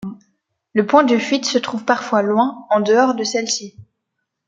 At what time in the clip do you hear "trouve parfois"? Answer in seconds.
1.59-2.23